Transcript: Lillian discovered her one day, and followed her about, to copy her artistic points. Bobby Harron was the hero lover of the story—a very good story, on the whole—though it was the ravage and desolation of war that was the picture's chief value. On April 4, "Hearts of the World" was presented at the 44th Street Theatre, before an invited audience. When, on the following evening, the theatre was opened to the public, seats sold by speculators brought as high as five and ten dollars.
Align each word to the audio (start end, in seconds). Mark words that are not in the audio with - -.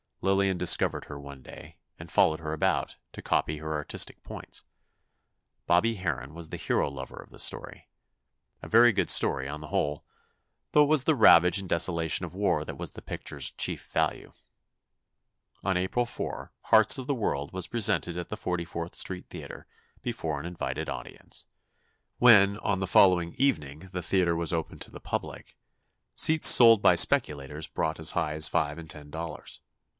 Lillian 0.23 0.57
discovered 0.57 1.05
her 1.05 1.19
one 1.19 1.41
day, 1.41 1.77
and 1.99 2.11
followed 2.11 2.39
her 2.39 2.53
about, 2.53 2.97
to 3.11 3.21
copy 3.23 3.57
her 3.57 3.73
artistic 3.73 4.21
points. 4.23 4.63
Bobby 5.65 5.95
Harron 5.95 6.33
was 6.35 6.49
the 6.49 6.57
hero 6.57 6.89
lover 6.89 7.17
of 7.17 7.29
the 7.29 7.39
story—a 7.39 7.85
very 8.67 8.93
good 8.93 9.09
story, 9.09 9.47
on 9.47 9.61
the 9.61 9.67
whole—though 9.67 10.83
it 10.83 10.87
was 10.87 11.03
the 11.03 11.15
ravage 11.15 11.57
and 11.57 11.67
desolation 11.69 12.23
of 12.25 12.35
war 12.35 12.63
that 12.65 12.77
was 12.77 12.91
the 12.91 13.01
picture's 13.01 13.49
chief 13.51 13.83
value. 13.91 14.31
On 15.63 15.77
April 15.77 16.05
4, 16.05 16.51
"Hearts 16.65 16.97
of 16.99 17.07
the 17.07 17.15
World" 17.15 17.51
was 17.51 17.67
presented 17.67 18.17
at 18.17 18.29
the 18.29 18.37
44th 18.37 18.95
Street 18.95 19.27
Theatre, 19.29 19.67
before 20.03 20.39
an 20.39 20.45
invited 20.47 20.89
audience. 20.89 21.45
When, 22.17 22.57
on 22.59 22.79
the 22.79 22.87
following 22.87 23.33
evening, 23.37 23.89
the 23.91 24.03
theatre 24.03 24.35
was 24.35 24.53
opened 24.53 24.81
to 24.81 24.91
the 24.91 24.99
public, 24.99 25.57
seats 26.15 26.47
sold 26.47 26.81
by 26.81 26.93
speculators 26.95 27.67
brought 27.67 27.99
as 27.99 28.11
high 28.11 28.33
as 28.33 28.47
five 28.47 28.77
and 28.79 28.89
ten 28.89 29.09
dollars. 29.11 29.61